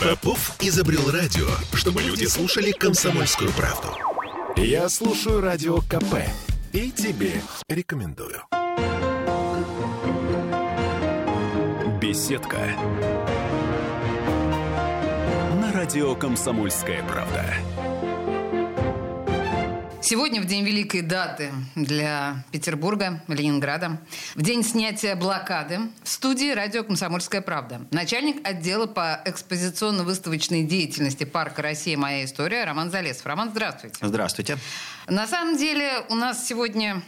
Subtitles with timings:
[0.00, 3.88] Попов изобрел радио, чтобы люди слушали комсомольскую правду.
[4.56, 6.16] Я слушаю радио КП
[6.72, 8.42] и тебе рекомендую.
[12.00, 12.58] Беседка.
[15.60, 17.44] На радио «Комсомольская правда».
[20.10, 24.00] Сегодня в день великой даты для Петербурга, Ленинграда,
[24.34, 27.82] в день снятия блокады в студии радио «Комсомольская правда».
[27.92, 31.96] Начальник отдела по экспозиционно-выставочной деятельности парка «Россия.
[31.96, 33.24] Моя история» Роман Залесов.
[33.24, 33.98] Роман, здравствуйте.
[34.02, 34.58] Здравствуйте.
[35.06, 37.02] На самом деле у нас сегодня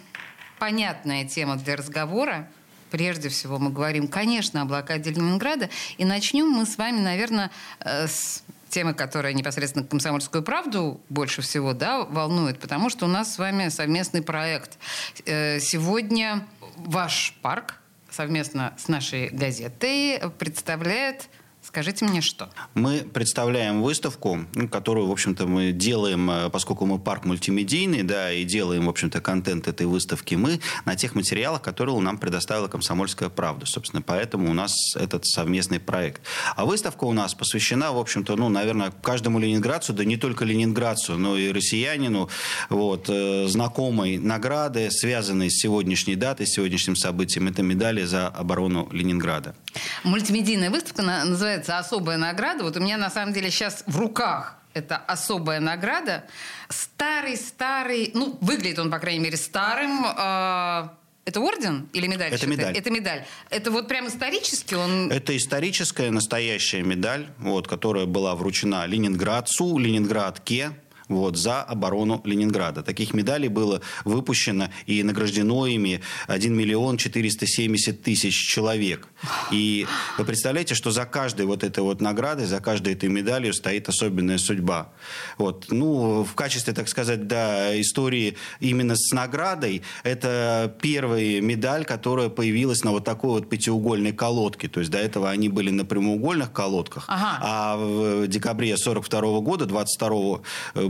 [0.60, 2.48] понятная тема для разговора.
[2.92, 5.70] Прежде всего мы говорим, конечно, о блокаде Ленинграда.
[5.98, 11.74] И начнем мы с вами, наверное, э, с темы, которая непосредственно «Комсомольскую правду» больше всего
[11.74, 14.78] да, волнует, потому что у нас с вами совместный проект.
[15.26, 16.46] Э, сегодня
[16.76, 17.76] ваш парк
[18.10, 21.28] совместно с нашей газетой представляет
[21.62, 22.50] Скажите мне, что?
[22.74, 28.32] Мы представляем выставку, ну, которую, в общем-то, мы делаем, э, поскольку мы парк мультимедийный, да,
[28.32, 33.28] и делаем, в общем-то, контент этой выставки, мы на тех материалах, которые нам предоставила «Комсомольская
[33.28, 33.64] правда».
[33.66, 36.22] Собственно, поэтому у нас этот совместный проект.
[36.56, 41.16] А выставка у нас посвящена, в общем-то, ну, наверное, каждому ленинградцу, да не только ленинградцу,
[41.16, 42.28] но и россиянину,
[42.70, 47.46] вот, э, знакомой награды, связанной с сегодняшней датой, с сегодняшним событием.
[47.46, 49.54] Это медали за оборону Ленинграда.
[50.02, 52.64] Мультимедийная выставка называется называется «Особая награда».
[52.64, 56.24] Вот у меня на самом деле сейчас в руках это особая награда.
[56.68, 60.04] Старый-старый, ну, выглядит он, по крайней мере, старым.
[60.04, 60.88] Э,
[61.24, 62.32] это орден или медаль?
[62.32, 62.76] Это медаль.
[62.76, 63.24] Это медаль.
[63.50, 65.12] Это вот прям исторически он...
[65.12, 70.72] Это историческая настоящая медаль, вот, которая была вручена Ленинградцу, Ленинградке,
[71.08, 72.82] вот, за оборону Ленинграда.
[72.82, 79.08] Таких медалей было выпущено и награждено ими 1 миллион 470 тысяч человек.
[79.50, 79.86] И
[80.18, 84.38] вы представляете, что за каждой вот этой вот наградой, за каждой этой медалью стоит особенная
[84.38, 84.92] судьба.
[85.38, 85.66] Вот.
[85.70, 92.84] Ну, в качестве, так сказать, да, истории именно с наградой, это первая медаль, которая появилась
[92.84, 94.68] на вот такой вот пятиугольной колодке.
[94.68, 97.04] То есть до этого они были на прямоугольных колодках.
[97.08, 97.38] Ага.
[97.40, 100.40] А в декабре 42 года, 22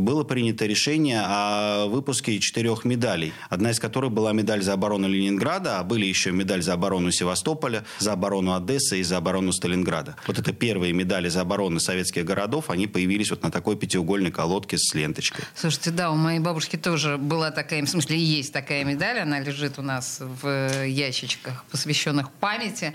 [0.03, 3.33] было принято решение о выпуске четырех медалей.
[3.49, 7.85] Одна из которых была медаль за оборону Ленинграда, а были еще медаль за оборону Севастополя,
[7.99, 10.17] за оборону Одессы и за оборону Сталинграда.
[10.27, 14.77] Вот это первые медали за оборону советских городов, они появились вот на такой пятиугольной колодке
[14.79, 15.45] с ленточкой.
[15.55, 19.79] Слушайте, да, у моей бабушки тоже была такая, в смысле, есть такая медаль, она лежит
[19.79, 22.93] у нас в ящичках, посвященных памяти.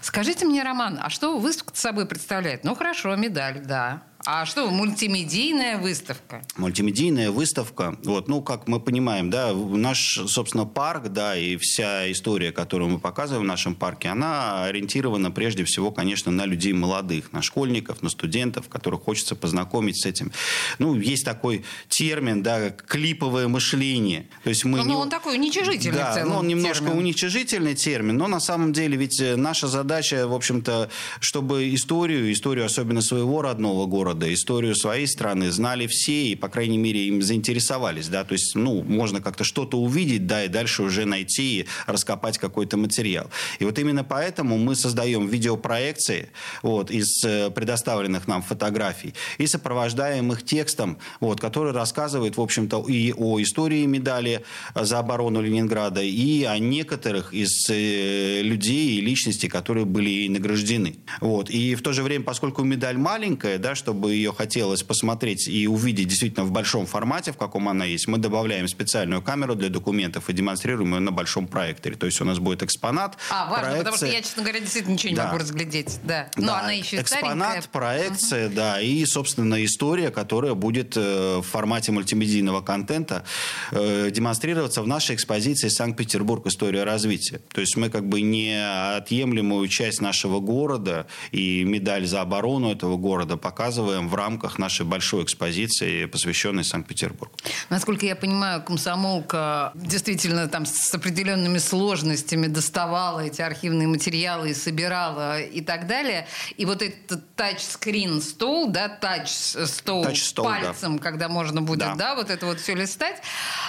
[0.00, 2.64] Скажите мне, Роман, а что выставка собой представляет?
[2.64, 4.02] Ну, хорошо, медаль, да.
[4.24, 6.42] А что, мультимедийная выставка?
[6.56, 7.96] Мультимедийная выставка.
[8.04, 12.98] Вот, ну, как мы понимаем, да, наш, собственно, парк, да, и вся история, которую мы
[13.00, 18.10] показываем в нашем парке, она ориентирована прежде всего, конечно, на людей молодых, на школьников, на
[18.10, 20.30] студентов, которых хочется познакомить с этим.
[20.78, 24.28] Ну, есть такой термин, да, клиповое мышление.
[24.44, 24.78] То есть мы...
[24.78, 24.94] Ну, не...
[24.94, 26.98] он такой уничижительный да, в целом ну, он немножко термин.
[26.98, 30.90] уничижительный термин, но на самом деле ведь э, наша задача, в общем-то,
[31.20, 36.48] чтобы историю, историю особенно своего родного города, города, историю своей страны знали все и, по
[36.48, 40.82] крайней мере, им заинтересовались, да, то есть, ну, можно как-то что-то увидеть, да, и дальше
[40.82, 43.30] уже найти и раскопать какой-то материал.
[43.60, 46.28] И вот именно поэтому мы создаем видеопроекции
[46.62, 52.84] вот, из э, предоставленных нам фотографий и сопровождаем их текстом, вот, который рассказывает, в общем-то,
[52.88, 54.40] и о истории медали
[54.74, 60.96] за оборону Ленинграда, и о некоторых из э, людей и личностей, которые были награждены.
[61.20, 61.50] Вот.
[61.50, 65.68] И в то же время, поскольку медаль маленькая, да, чтобы чтобы ее хотелось посмотреть и
[65.68, 70.28] увидеть действительно в большом формате, в каком она есть, мы добавляем специальную камеру для документов
[70.28, 71.94] и демонстрируем ее на большом проекторе.
[71.94, 73.16] То есть у нас будет экспонат.
[73.30, 73.78] А, важно, проекция.
[73.78, 75.26] потому что я, честно говоря, действительно ничего не да.
[75.26, 76.00] могу разглядеть.
[76.02, 76.28] Да.
[76.36, 76.60] Но да.
[76.60, 77.70] она еще Экспонат, старенькая.
[77.70, 78.56] проекция, угу.
[78.56, 83.24] да, и, собственно, история, которая будет э, в формате мультимедийного контента
[83.70, 86.44] э, демонстрироваться в нашей экспозиции «Санкт-Петербург.
[86.48, 87.40] История развития».
[87.52, 88.52] То есть мы как бы не
[88.96, 94.86] отъемлемую часть нашего города и медаль за оборону этого города показываем делаем в рамках нашей
[94.86, 97.34] большой экспозиции, посвященной Санкт-Петербургу.
[97.68, 105.40] Насколько я понимаю, комсомолка действительно там с определенными сложностями доставала эти архивные материалы и собирала
[105.40, 106.26] и так далее.
[106.56, 111.02] И вот этот тачскрин стол, да, тач-стол, тач пальцем, да.
[111.02, 111.94] когда можно будет, да.
[111.94, 113.20] да, вот это вот все листать.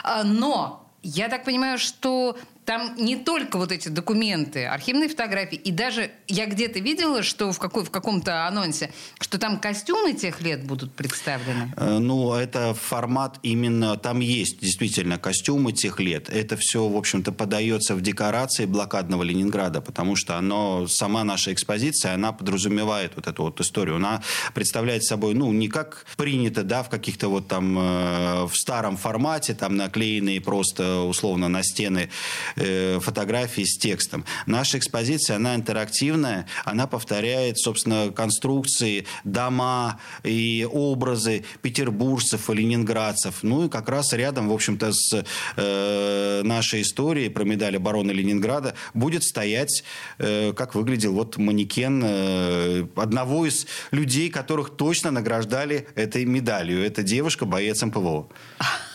[0.03, 5.71] А, но я так понимаю, что там не только вот эти документы, архивные фотографии, и
[5.71, 10.65] даже я где-то видела, что в, какой, в каком-то анонсе, что там костюмы тех лет
[10.65, 11.73] будут представлены.
[11.75, 16.29] Э, ну, это формат именно, там есть действительно костюмы тех лет.
[16.29, 22.13] Это все, в общем-то, подается в декорации блокадного Ленинграда, потому что оно, сама наша экспозиция,
[22.13, 23.97] она подразумевает вот эту вот историю.
[23.97, 24.21] Она
[24.53, 29.53] представляет собой, ну, не как принято, да, в каких-то вот там, э, в старом формате,
[29.53, 32.09] там наклеенные просто условно на стены
[32.55, 34.25] э, фотографии с текстом.
[34.45, 43.43] Наша экспозиция, она интерактивная, она повторяет, собственно, конструкции, дома и образы петербуржцев и ленинградцев.
[43.43, 45.23] Ну и как раз рядом, в общем-то, с
[45.55, 49.83] э, нашей историей про медаль обороны Ленинграда будет стоять,
[50.17, 56.83] э, как выглядел вот манекен э, одного из людей, которых точно награждали этой медалью.
[56.85, 58.29] Это девушка, боец МПВО.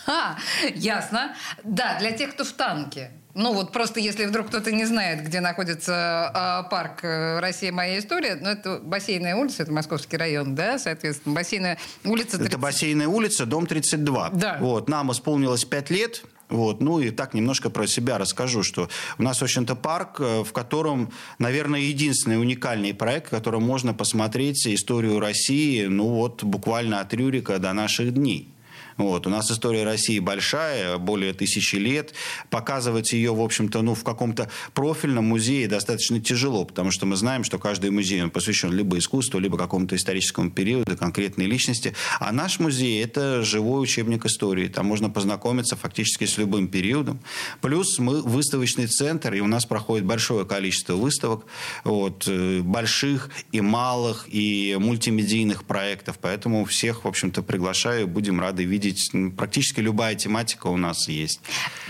[0.07, 0.39] А,
[0.75, 1.37] ясно.
[1.65, 3.11] Да, для тех, кто в танке.
[3.39, 7.05] Ну вот просто если вдруг кто-то не знает, где находится э, парк
[7.41, 7.71] «Россия.
[7.71, 12.39] Моя история», ну это бассейная улица, это Московский район, да, соответственно, бассейная улица...
[12.39, 12.49] 30...
[12.49, 14.31] Это бассейная улица, дом 32.
[14.31, 14.57] Да.
[14.59, 16.81] Вот, нам исполнилось 5 лет, вот.
[16.81, 18.89] Ну и так немножко про себя расскажу, что
[19.19, 23.95] у нас, в общем-то, парк, э, в котором, наверное, единственный уникальный проект, в котором можно
[23.95, 28.53] посмотреть историю России, ну вот буквально от Рюрика до наших дней.
[28.99, 29.27] Вот.
[29.27, 32.13] У нас история России большая, более тысячи лет.
[32.51, 37.45] Показывать ее, в общем-то, ну, в каком-то профильном музее достаточно тяжело, потому что мы знаем,
[37.45, 41.95] что каждый музей он посвящен либо искусству, либо какому-то историческому периоду, конкретной личности.
[42.19, 44.67] А наш музей– это живой учебник истории.
[44.67, 47.21] Там можно познакомиться фактически с любым периодом.
[47.61, 51.47] Плюс мы выставочный центр, и у нас проходит большое количество выставок,
[51.85, 56.19] вот, э, больших и малых, и мультимедийных проектов.
[56.21, 61.41] Поэтому всех, в общем-то, приглашаю, будем рады видеть видеть, практически любая тематика у нас есть.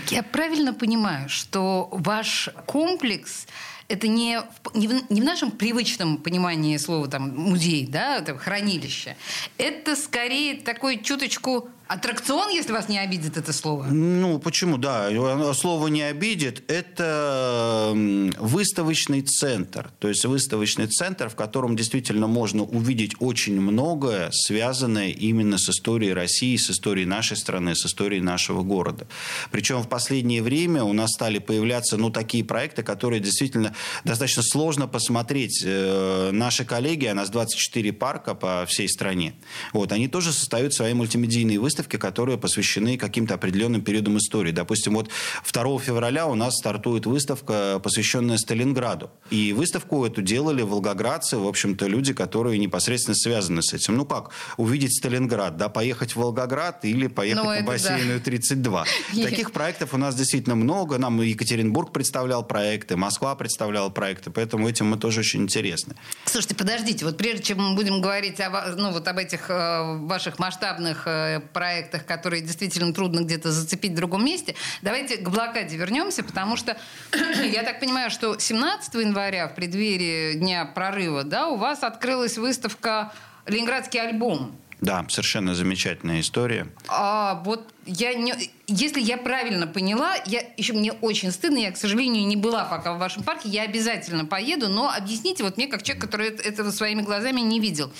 [0.09, 3.47] Я правильно понимаю, что ваш комплекс
[3.87, 4.41] это не
[4.75, 9.17] не, в, не в нашем привычном понимании слова там музей, да, это хранилище.
[9.57, 13.85] Это скорее такой чуточку Аттракцион, если вас не обидит это слово?
[13.85, 15.09] Ну, почему, да.
[15.55, 16.61] Слово не обидит.
[16.69, 17.93] Это
[18.37, 19.89] выставочный центр.
[19.97, 26.13] То есть выставочный центр, в котором действительно можно увидеть очень многое, связанное именно с историей
[26.13, 29.07] России, с историей нашей страны, с историей нашего города.
[29.49, 34.87] Причем в последнее время у нас стали появляться, ну, такие проекты, которые действительно достаточно сложно
[34.87, 35.63] посмотреть.
[35.65, 39.33] Э, наши коллеги, а нас 24 парка по всей стране,
[39.73, 44.51] вот, они тоже создают свои мультимедийные выставки, выставки, которые посвящены каким-то определенным периодам истории.
[44.51, 45.09] Допустим, вот
[45.49, 49.11] 2 февраля у нас стартует выставка, посвященная Сталинграду.
[49.29, 53.95] И выставку эту делали волгоградцы, в общем-то, люди, которые непосредственно связаны с этим.
[53.95, 58.19] Ну как, увидеть Сталинград, да, поехать в Волгоград или поехать ну, по бассейну да.
[58.19, 58.85] 32.
[59.23, 60.97] Таких проектов у нас действительно много.
[60.97, 65.95] Нам Екатеринбург представлял проекты, Москва представляла проекты, поэтому этим мы тоже очень интересны.
[66.25, 70.39] Слушайте, подождите, вот прежде чем мы будем говорить о, ну, вот об этих э, ваших
[70.39, 74.55] масштабных э, проектах, проектах, которые действительно трудно где-то зацепить в другом месте.
[74.81, 76.77] Давайте к блокаде вернемся, потому что
[77.43, 83.13] я так понимаю, что 17 января в преддверии Дня прорыва да, у вас открылась выставка
[83.45, 84.55] «Ленинградский альбом».
[84.81, 86.67] Да, совершенно замечательная история.
[86.87, 88.33] А вот я не,
[88.65, 92.93] если я правильно поняла, я еще мне очень стыдно, я, к сожалению, не была пока
[92.93, 97.01] в вашем парке, я обязательно поеду, но объясните вот мне, как человек, который этого своими
[97.01, 97.91] глазами не видел.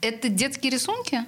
[0.00, 1.24] Это детские рисунки?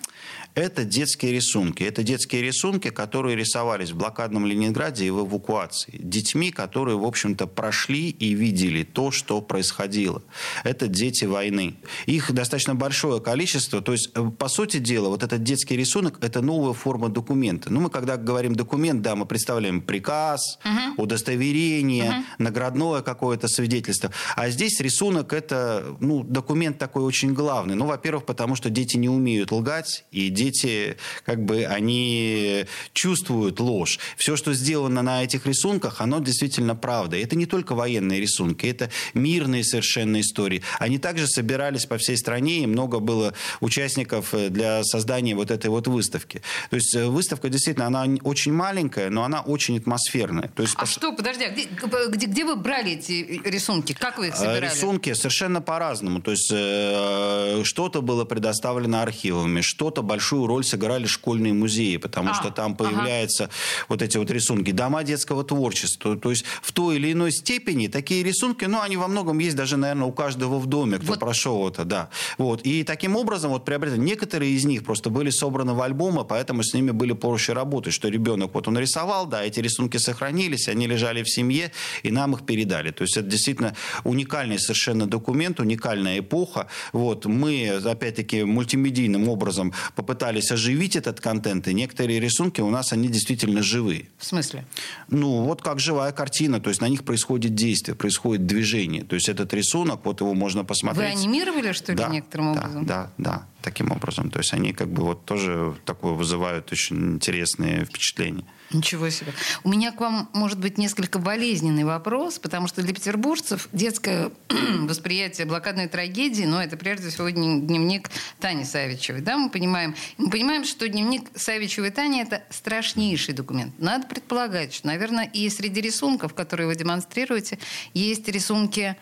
[0.56, 1.82] Это детские рисунки.
[1.82, 6.00] Это детские рисунки, которые рисовались в блокадном Ленинграде и в эвакуации.
[6.02, 10.22] Детьми, которые, в общем-то, прошли и видели то, что происходило.
[10.64, 11.74] Это дети войны.
[12.06, 13.82] Их достаточно большое количество.
[13.82, 17.70] То есть, э, по сути дела, вот этот детский рисунок– это новая форма документа.
[17.70, 21.02] Ну, мы когда говорим документ, да, мы представляем приказ, угу.
[21.02, 22.24] удостоверение, угу.
[22.38, 24.10] наградное какое-то свидетельство.
[24.36, 27.74] А здесь рисунок– это ну, документ такой очень главный.
[27.74, 33.60] Ну, во-первых, потому что дети не умеют лгать, и дети дети, как бы, они чувствуют
[33.60, 33.98] ложь.
[34.16, 37.16] Все, что сделано на этих рисунках, оно действительно правда.
[37.16, 40.62] Это не только военные рисунки, это мирные совершенно истории.
[40.78, 45.70] Они также собирались по всей стране, и много было участников э, для создания вот этой
[45.70, 46.42] вот выставки.
[46.70, 50.48] То есть э, выставка действительно, она очень маленькая, но она очень атмосферная.
[50.48, 50.86] То есть, а по...
[50.86, 51.68] что, подожди, а где,
[52.08, 53.92] где, где вы брали эти рисунки?
[53.92, 54.66] Как вы их собирали?
[54.66, 56.20] Рисунки совершенно по-разному.
[56.20, 62.30] То есть э, что-то было предоставлено архивами, что-то большую большую роль сыграли школьные музеи, потому
[62.30, 63.52] а, что там появляются ага.
[63.88, 64.72] вот эти вот рисунки.
[64.72, 66.16] Дома детского творчества.
[66.16, 69.76] То есть в той или иной степени такие рисунки, ну, они во многом есть даже,
[69.76, 71.18] наверное, у каждого в доме, кто вот.
[71.18, 72.08] прошел это, да.
[72.38, 72.62] Вот.
[72.66, 74.00] И таким образом вот приобретали.
[74.00, 78.08] Некоторые из них просто были собраны в альбомы, поэтому с ними были проще работать, что
[78.08, 81.70] ребенок вот он рисовал, да, эти рисунки сохранились, они лежали в семье,
[82.02, 82.90] и нам их передали.
[82.90, 83.74] То есть это действительно
[84.04, 86.66] уникальный совершенно документ, уникальная эпоха.
[86.92, 87.26] Вот.
[87.26, 93.62] Мы, опять-таки, мультимедийным образом попытались оживить этот контент, и некоторые рисунки у нас, они действительно
[93.62, 94.08] живые.
[94.18, 94.66] В смысле?
[95.08, 99.04] Ну, вот как живая картина, то есть на них происходит действие, происходит движение.
[99.04, 101.14] То есть этот рисунок, вот его можно посмотреть.
[101.14, 102.86] Вы анимировали, что ли, да, некоторым образом?
[102.86, 104.30] Да, да, да, таким образом.
[104.30, 108.44] То есть они как бы вот тоже такое вызывают очень интересные впечатления.
[108.70, 109.32] Ничего себе.
[109.64, 114.30] У меня к вам, может быть, несколько болезненный вопрос, потому что для петербуржцев детское
[114.82, 118.08] восприятие блокадной трагедии, ну, это прежде всего дневник
[118.38, 119.20] Тани Савичевой.
[119.20, 123.76] Да, мы понимаем, мы понимаем, что дневник Савичевой Тани– это страшнейший документ.
[123.80, 127.58] Надо предполагать, что, наверное, и среди рисунков, которые вы демонстрируете,
[127.94, 128.96] есть рисунки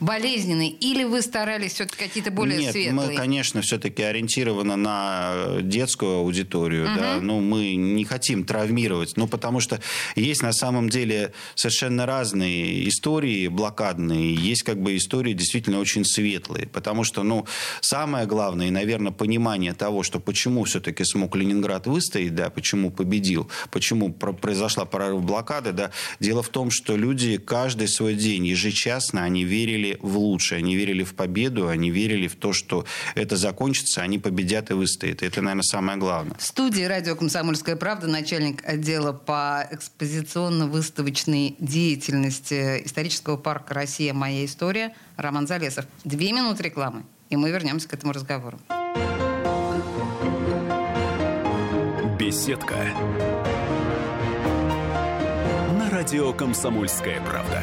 [0.00, 0.68] болезненный?
[0.68, 3.10] Или вы старались все-таки какие-то более Нет, светлые?
[3.10, 6.84] мы, конечно, все-таки ориентированы на детскую аудиторию.
[6.84, 6.94] Угу.
[6.96, 7.18] Да?
[7.20, 9.16] Ну, мы не хотим травмировать.
[9.16, 9.80] Ну, потому что
[10.16, 14.34] есть на самом деле совершенно разные истории блокадные.
[14.34, 16.66] Есть как бы истории действительно очень светлые.
[16.66, 17.46] Потому что, ну,
[17.80, 23.50] самое главное, и, наверное, понимание того, что почему все-таки смог Ленинград выстоять, да, почему победил,
[23.70, 25.90] почему произошла прорыв блокады, да,
[26.20, 29.44] дело в том, что люди каждый свой день ежечасно они
[29.90, 34.18] верили в лучшее, они верили в победу, они верили в то, что это закончится, они
[34.18, 35.22] победят и выстоят.
[35.22, 36.36] это, наверное, самое главное.
[36.38, 44.12] В студии радио «Комсомольская правда» начальник отдела по экспозиционно-выставочной деятельности исторического парка «Россия.
[44.12, 45.86] Моя история» Роман Залесов.
[46.04, 48.58] Две минуты рекламы, и мы вернемся к этому разговору.
[52.18, 52.76] Беседка.
[55.78, 57.62] На радио «Комсомольская правда».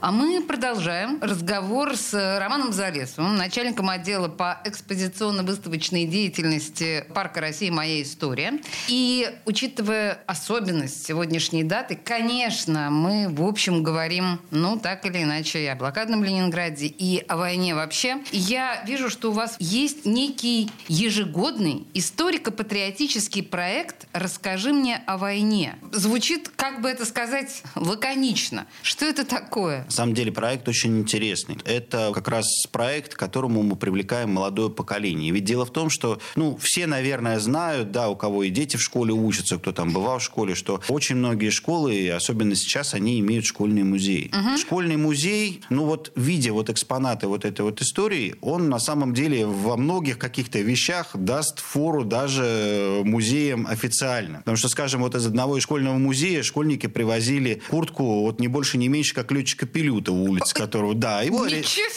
[0.00, 8.00] А мы продолжаем разговор с Романом Залесовым, начальником отдела по экспозиционно-выставочной деятельности Парка России «Моя
[8.02, 8.60] история».
[8.86, 15.66] И учитывая особенность сегодняшней даты, конечно, мы, в общем, говорим, ну, так или иначе, и
[15.66, 18.18] о блокадном Ленинграде, и о войне вообще.
[18.30, 25.76] Я вижу, что у вас есть некий ежегодный историко-патриотический проект «Расскажи мне о войне».
[25.90, 28.68] Звучит, как бы это сказать, лаконично.
[28.82, 29.87] Что это такое?
[29.88, 31.56] На самом деле проект очень интересный.
[31.64, 35.32] Это как раз проект, к которому мы привлекаем молодое поколение.
[35.32, 38.82] Ведь дело в том, что, ну, все, наверное, знают, да, у кого и дети в
[38.82, 43.46] школе учатся, кто там бывал в школе, что очень многие школы, особенно сейчас, они имеют
[43.46, 44.30] школьные музеи.
[44.30, 44.58] Угу.
[44.58, 49.46] Школьный музей, ну вот, видя вот экспонаты вот этой вот истории, он на самом деле
[49.46, 54.40] во многих каких-то вещах даст фору даже музеям официально.
[54.40, 58.88] Потому что, скажем, вот из одного школьного музея школьники привозили куртку вот не больше, не
[58.88, 61.46] меньше, как летчика Пилюта, улица которого, да, его,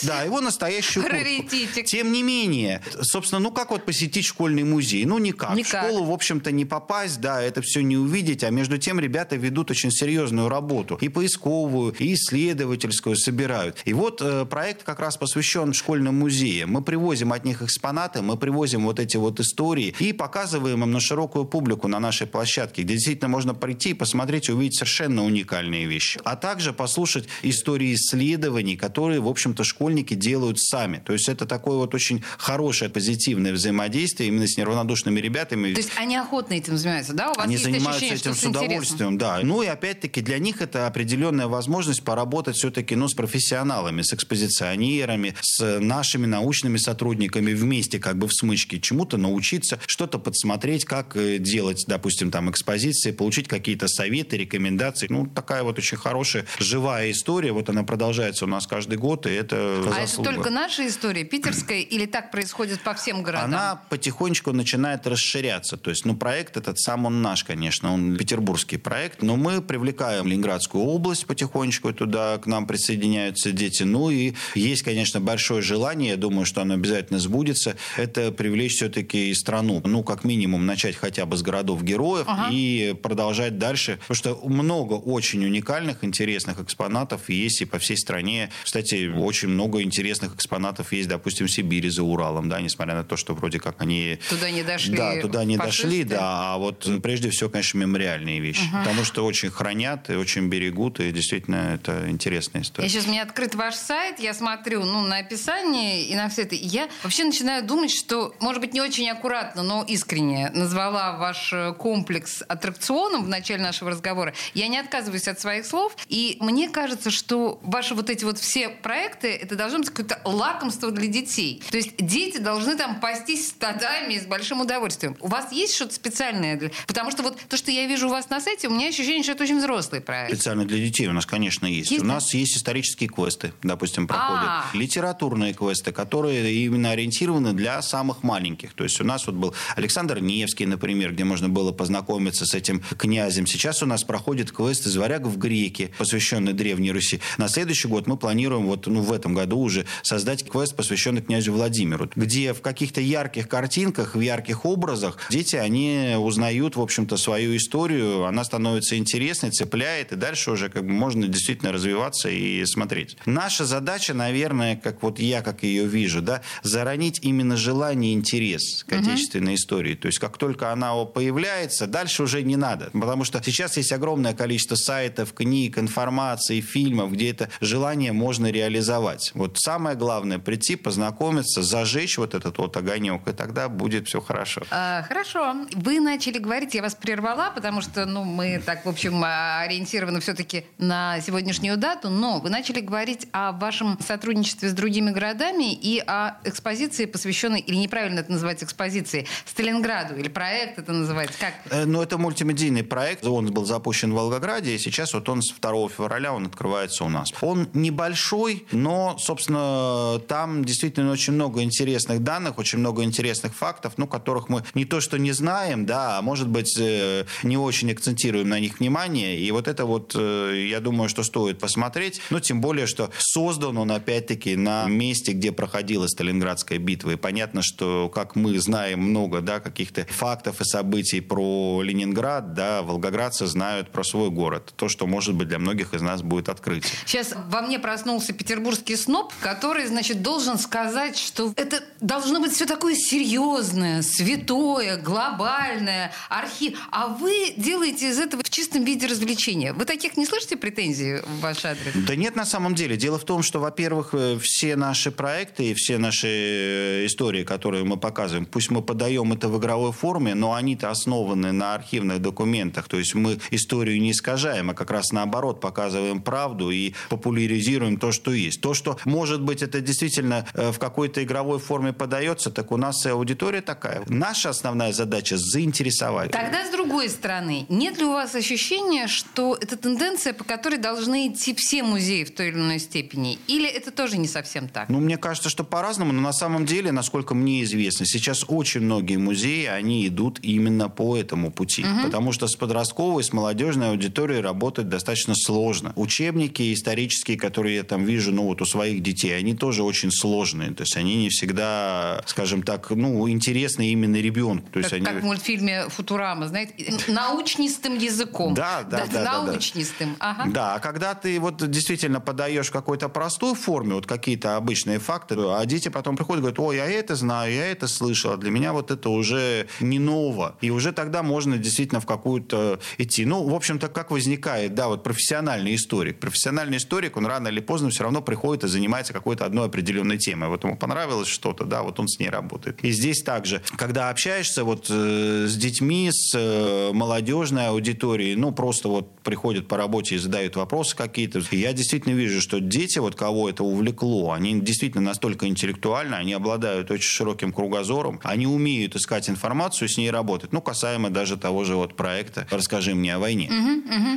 [0.02, 1.82] да, его настоящую куртку.
[1.84, 5.04] Тем не менее, собственно, ну как вот посетить школьный музей?
[5.04, 5.56] Ну никак.
[5.56, 5.82] никак.
[5.82, 9.34] В школу, в общем-то, не попасть, да, это все не увидеть, а между тем ребята
[9.34, 10.96] ведут очень серьезную работу.
[11.00, 13.78] И поисковую, и исследовательскую собирают.
[13.84, 16.70] И вот э, проект как раз посвящен школьным музеям.
[16.70, 21.00] Мы привозим от них экспонаты, мы привозим вот эти вот истории и показываем им на
[21.00, 25.86] широкую публику на нашей площадке, где действительно можно прийти и посмотреть и увидеть совершенно уникальные
[25.86, 26.20] вещи.
[26.22, 31.02] А также послушать истории истории исследований, которые, в общем-то, школьники делают сами.
[31.04, 35.72] То есть это такое вот очень хорошее, позитивное взаимодействие именно с неравнодушными ребятами.
[35.72, 37.32] То есть они охотно этим занимаются, да?
[37.32, 39.40] У вас они есть занимаются ощущение, этим с удовольствием, да.
[39.42, 45.34] Ну и опять-таки для них это определенная возможность поработать все-таки ну, с профессионалами, с экспозиционерами,
[45.40, 51.38] с нашими научными сотрудниками вместе как бы в смычке, чему-то научиться, что-то подсмотреть, как э,
[51.38, 55.06] делать, допустим, там экспозиции, получить какие-то советы, рекомендации.
[55.08, 59.30] Ну, такая вот очень хорошая, живая история вот она продолжается у нас каждый год, и
[59.30, 60.30] это А заслуга.
[60.30, 63.44] это только наша история, питерская, или так происходит по всем городам?
[63.54, 65.76] Она потихонечку начинает расширяться.
[65.76, 70.26] То есть, ну, проект этот сам он наш, конечно, он петербургский проект, но мы привлекаем
[70.26, 73.84] Ленинградскую область потихонечку туда, к нам присоединяются дети.
[73.84, 79.30] Ну и есть, конечно, большое желание, я думаю, что оно обязательно сбудется, это привлечь все-таки
[79.30, 79.80] и страну.
[79.84, 82.48] Ну, как минимум, начать хотя бы с городов-героев Ага.
[82.50, 83.98] и продолжать дальше.
[84.08, 88.50] Потому что много очень уникальных, интересных экспонатов есть и по всей стране.
[88.64, 93.16] Кстати, очень много интересных экспонатов есть, допустим, в Сибири за Уралом, да, несмотря на то,
[93.16, 94.18] что вроде как они...
[94.28, 95.82] Туда не дошли Да, туда не фашисты.
[95.82, 96.18] дошли, да,
[96.54, 98.62] а вот прежде всего, конечно, мемориальные вещи.
[98.72, 102.86] Потому что очень хранят и очень берегут, и действительно это интересная история.
[102.86, 106.42] Я сейчас, у меня открыт ваш сайт, я смотрю ну, на описание и на все
[106.42, 106.54] это.
[106.54, 111.52] И Я вообще начинаю думать, что, может быть, не очень аккуратно, но искренне назвала ваш
[111.52, 114.34] э, комплекс аттракционом в начале нашего разговора.
[114.54, 115.96] Я не отказываюсь от своих слов.
[116.08, 120.90] И мне кажется, что ваши вот эти вот все проекты, это должно быть какое-то лакомство
[120.90, 121.62] для детей.
[121.70, 125.16] То есть дети должны там пастись стадами с большим удовольствием.
[125.20, 126.56] У вас есть что-то специальное?
[126.56, 126.70] Для...
[126.86, 129.32] Потому что вот то, что я вижу у вас на сайте, у меня ощущение, что
[129.32, 130.34] это очень взрослый проект.
[130.34, 131.90] Специально для детей у нас, конечно, есть.
[131.90, 132.14] Есть, у да?
[132.14, 134.44] нас есть исторические квесты, допустим, проходят.
[134.46, 134.64] А.
[134.74, 138.72] Литературные квесты, которые именно ориентированы для самых маленьких.
[138.74, 142.82] То есть у нас вот был Александр Невский, например, где можно было познакомиться с этим
[142.98, 143.46] князем.
[143.46, 147.20] Сейчас у нас проходит квест из «Варягов греки», посвященный Древней Руси.
[147.38, 151.52] На следующий год мы планируем, вот ну, в этом году уже, создать квест, посвященный князю
[151.52, 157.56] Владимиру, где в каких-то ярких картинках, в ярких образах дети, они узнают, в общем-то, свою
[157.56, 163.16] историю, она становится интересной, цепляет, и дальше уже как бы можно действительно развиваться и смотреть.
[163.26, 168.84] Наша задача, наверное, как вот я как ее вижу, да, заронить именно желание и интерес
[168.84, 169.94] к отечественной истории.
[169.94, 172.90] То есть как только она появляется, дальше уже не надо.
[172.92, 179.32] Потому что сейчас есть огромное количество сайтов, книг, информации, фильмов, где это желание можно реализовать.
[179.34, 184.62] Вот самое главное прийти, познакомиться, зажечь вот этот вот огонек, и тогда будет все хорошо.
[184.70, 185.54] А, хорошо.
[185.74, 190.20] Вы начали говорить, я вас прервала, потому что ну, мы так, в общем, а, ориентированы
[190.20, 196.02] все-таки на сегодняшнюю дату, но вы начали говорить о вашем сотрудничестве с другими городами и
[196.06, 201.54] о экспозиции, посвященной, или неправильно это называть экспозицией, Сталинграду, или проект это называется, как?
[201.70, 203.24] Э, Ну, это мультимедийный проект.
[203.26, 207.08] Он был запущен в Волгограде, и сейчас вот он с 2 февраля он открывается у
[207.08, 207.32] нас.
[207.40, 214.06] Он небольшой, но, собственно, там действительно очень много интересных данных, очень много интересных фактов, ну,
[214.06, 218.48] которых мы не то что не знаем, да, а может быть, э, не очень акцентируем
[218.48, 219.38] на них внимание.
[219.38, 222.20] И вот это вот, э, я думаю, что стоит посмотреть.
[222.30, 227.12] Ну, тем более, что создан он, опять-таки, на месте, где проходила Сталинградская битва.
[227.12, 232.82] И понятно, что, как мы знаем много, да, каких-то фактов и событий про Ленинград, да,
[232.82, 234.72] волгоградцы знают про свой город.
[234.76, 236.91] То, что, может быть, для многих из нас будет открытие.
[237.06, 242.66] Сейчас во мне проснулся петербургский сноб, который, значит, должен сказать, что это должно быть все
[242.66, 246.78] такое серьезное, святое, глобальное, архив.
[246.90, 249.72] А вы делаете из этого в чистом виде развлечения.
[249.72, 251.92] Вы таких не слышите претензий в ваш адрес?
[251.94, 252.96] Да нет, на самом деле.
[252.96, 257.84] Дело в том, что, во-первых, э, все наши проекты и все наши э, истории, которые
[257.84, 262.88] мы показываем, пусть мы подаем это в игровой форме, но они-то основаны на архивных документах.
[262.88, 268.12] То есть мы историю не искажаем, а как раз наоборот показываем правду и популяризируем то,
[268.12, 268.60] что есть.
[268.60, 273.06] То, что, может быть, это действительно э, в какой-то игровой форме подается, так у нас
[273.06, 274.02] и аудитория такая.
[274.08, 276.30] Наша основная задача заинтересовать.
[276.30, 281.28] Тогда, с другой стороны, нет ли у вас ощущения, что это тенденция, по которой должны
[281.28, 283.38] идти все музеи в той или иной степени?
[283.46, 284.88] Или это тоже не совсем так?
[284.88, 289.16] Ну, мне кажется, что по-разному, но на самом деле, насколько мне известно, сейчас очень многие
[289.16, 291.84] музеи, они идут именно по этому пути.
[292.04, 295.92] Потому что с подростковой, с молодежной аудиторией работать достаточно сложно.
[295.96, 300.70] Учебники исторические, которые я там вижу, ну, вот у своих детей, они тоже очень сложные.
[300.72, 304.68] То есть они не всегда, скажем так, ну, интересны именно ребенку.
[304.70, 305.06] То есть Как, они...
[305.06, 306.74] как в мультфильме «Футурама», знаете,
[307.08, 308.54] научнистым языком.
[308.54, 309.42] Да, да, да, да, да.
[309.42, 310.50] Научнистым, ага.
[310.50, 315.34] Да, а когда ты вот действительно подаешь в какой-то простой форме вот какие-то обычные факты,
[315.38, 318.50] а дети потом приходят и говорят, ой, я это знаю, я это слышал, а для
[318.50, 320.56] меня вот это уже не ново.
[320.60, 323.24] И уже тогда можно действительно в какую-то идти.
[323.24, 326.20] Ну, в общем-то, как возникает, да, вот профессиональный историк.
[326.20, 330.48] Профессиональный историк, он рано или поздно все равно приходит и занимается какой-то одной определенной темой.
[330.48, 332.82] Вот ему понравилось что-то, да, вот он с ней работает.
[332.82, 338.88] И здесь также, когда общаешься вот э, с детьми, с э, молодежной аудиторией, ну, просто
[338.88, 341.42] вот приходят по работе и задают вопросы какие-то.
[341.50, 346.32] И я действительно вижу, что дети, вот кого это увлекло, они действительно настолько интеллектуальны, они
[346.32, 350.52] обладают очень широким кругозором, они умеют искать информацию, с ней работать.
[350.52, 353.50] Ну, касаемо даже того же вот проекта «Расскажи мне о войне».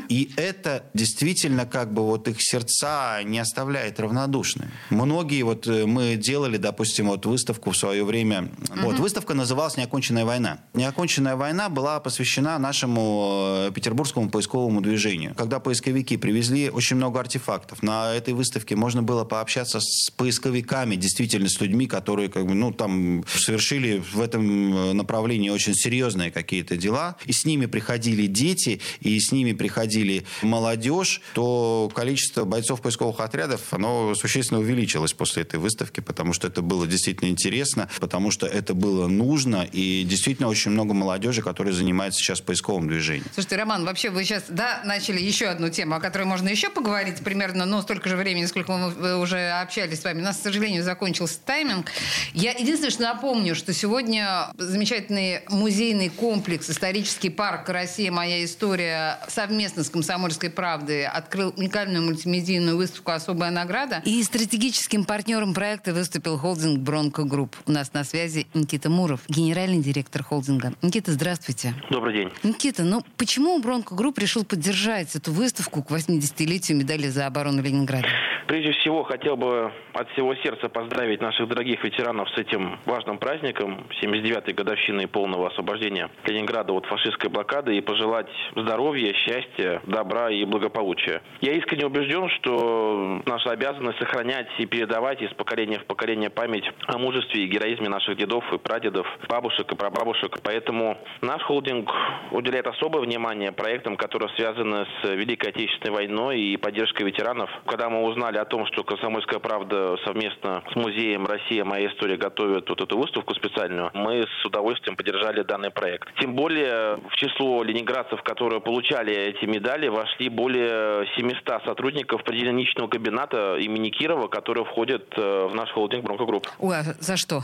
[0.10, 4.72] И это действительно как бы вот их их сердца не оставляет равнодушными.
[4.90, 8.50] Многие, вот э, мы делали, допустим, вот выставку в свое время.
[8.70, 8.82] Угу.
[8.82, 10.60] Вот, выставка называлась «Неоконченная война».
[10.74, 15.34] «Неоконченная война» была посвящена нашему э, петербургскому поисковому движению.
[15.36, 21.48] Когда поисковики привезли очень много артефактов, на этой выставке можно было пообщаться с поисковиками, действительно,
[21.50, 26.78] с людьми, которые как бы, ну, там совершили в этом э, направлении очень серьезные какие-то
[26.78, 27.16] дела.
[27.26, 33.62] И с ними приходили дети, и с ними приходили молодежь, то количество бойцов поисковых отрядов,
[33.72, 38.74] оно существенно увеличилось после этой выставки, потому что это было действительно интересно, потому что это
[38.74, 43.28] было нужно, и действительно очень много молодежи, которая занимается сейчас поисковым движением.
[43.34, 47.18] Слушайте, Роман, вообще вы сейчас, да, начали еще одну тему, о которой можно еще поговорить
[47.18, 50.22] примерно, ну, столько же времени, сколько мы уже общались с вами.
[50.22, 51.92] У нас, к сожалению, закончился тайминг.
[52.34, 58.12] Я единственное, что напомню, что сегодня замечательный музейный комплекс, исторический парк «Россия.
[58.12, 64.02] Моя история» совместно с «Комсомольской правдой» открыл уникальную мультимедийную выставку «Особая награда».
[64.06, 67.58] И стратегическим партнером проекта выступил холдинг «Бронко Групп».
[67.68, 70.72] У нас на связи Никита Муров, генеральный директор холдинга.
[70.82, 71.74] Никита, здравствуйте.
[71.90, 72.32] Добрый день.
[72.44, 78.08] Никита, ну почему «Бронко Групп» решил поддержать эту выставку к 80-летию медали за оборону Ленинграда?
[78.48, 83.88] Прежде всего, хотел бы от всего сердца поздравить наших дорогих ветеранов с этим важным праздником,
[84.02, 91.24] 79-й годовщиной полного освобождения Ленинграда от фашистской блокады и пожелать здоровья, счастья, добра и благополучия.
[91.42, 96.98] Я искренне убежден, что наша обязанность сохранять и передавать из поколения в поколение память о
[96.98, 100.40] мужестве и героизме наших дедов и прадедов, бабушек и прабабушек.
[100.44, 101.92] Поэтому наш холдинг
[102.32, 107.50] уделяет особое внимание проектам, которые связаны с Великой Отечественной войной и поддержкой ветеранов.
[107.66, 111.66] Когда мы узнали о том, что «Комсомольская правда» совместно с музеем «Россия.
[111.66, 116.10] Моя история» готовит вот эту выставку специальную, мы с удовольствием поддержали данный проект.
[116.20, 121.85] Тем более в число ленинградцев, которые получали эти медали, вошли более 700 сотрудников
[122.24, 126.48] предельничного кабината имени Кирова, которые входят э, в наш холдинг «Бронкогрупп».
[126.60, 127.44] Ой, а за что?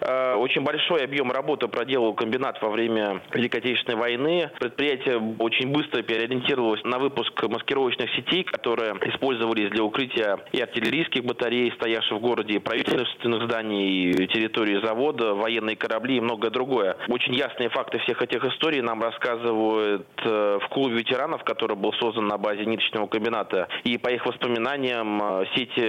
[0.00, 4.50] Э, очень большой объем работы проделал комбинат во время Великой Отечественной войны.
[4.58, 11.72] Предприятие очень быстро переориентировалось на выпуск маскировочных сетей, которые использовались для укрытия и артиллерийских батарей,
[11.72, 16.96] стоявших в городе, и правительственных зданий, и территории завода, военные корабли и многое другое.
[17.08, 22.26] Очень ясные факты всех этих историй нам рассказывают э, в клубе ветеранов, который был создан
[22.26, 23.68] на базе ниточного комбината.
[23.84, 25.80] И по их воспоминаниям э, сети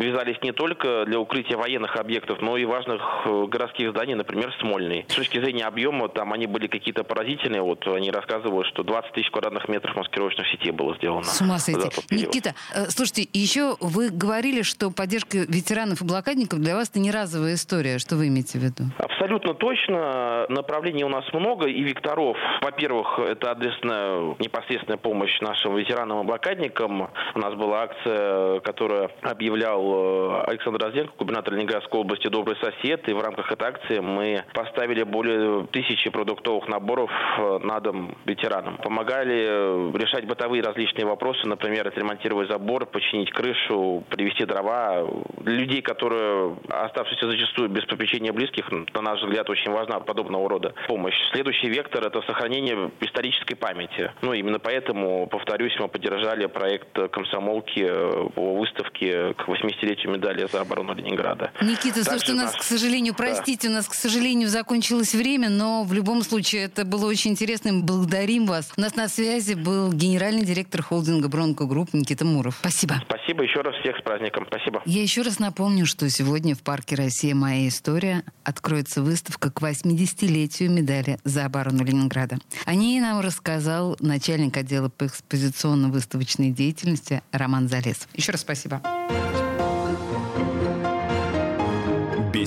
[0.00, 3.00] вязались не только для укрытия военных объектов, но и важных
[3.50, 5.04] городских зданий, например, Смольный.
[5.08, 7.62] С точки зрения объема, там они были какие-то поразительные.
[7.62, 11.24] Вот они рассказывают, что 20 тысяч квадратных метров маскировочных сетей было сделано.
[11.24, 11.88] С ума сойти.
[12.10, 17.10] Никита, э, слушайте, еще вы говорили, что поддержка ветеранов и блокадников для вас это не
[17.10, 17.98] разовая история.
[17.98, 18.84] Что вы имеете в виду?
[18.98, 20.46] Абсолютно точно.
[20.48, 22.36] Направлений у нас много и векторов.
[22.62, 27.10] Во-первых, это адресная непосредственная помощь нашим ветеранам и блокадникам.
[27.34, 33.08] У нас была акция, которую объявлял э, Александр Розденко, губернатор Ленинградской области «Добрый сосед».
[33.08, 38.78] И в рамках этой акции мы поставили более тысячи продуктовых наборов э, на дом ветеранам.
[38.78, 45.06] Помогали э, решать бытовые различные вопросы, например, отремонтировать забор, починить крышу, привезти дрова.
[45.38, 50.74] Для людей, которые, оставшиеся зачастую без попечения близких, на наш взгляд, очень важна подобного рода
[50.88, 51.16] помощь.
[51.32, 54.12] Следующий вектор– это сохранение исторической памяти.
[54.22, 60.60] Ну, именно поэтому, повторюсь, мы поддержали проект комсомолки э, по выставке к 80-летию медали за
[60.60, 61.52] оборону Ленинграда.
[61.60, 65.92] Никита, слушайте, у нас, к сожалению, простите, у нас, к сожалению, закончилось время, но в
[65.92, 67.72] любом случае это было очень интересно.
[67.72, 68.72] Мы благодарим вас.
[68.76, 72.56] У нас на связи был генеральный директор холдинга «Бронко Групп» Никита Муров.
[72.60, 73.02] Спасибо.
[73.06, 74.46] Спасибо еще раз всех с праздником.
[74.46, 74.82] Спасибо.
[74.84, 77.34] Я еще раз напомню, что сегодня в парке «Россия.
[77.34, 82.38] Моя история» откроется выставка к 80-летию медали за оборону Ленинграда.
[82.64, 88.08] О ней нам рассказал начальник отдела по экспозиционно-выставочной деятельности Роман Залес.
[88.14, 88.82] Еще раз спасибо.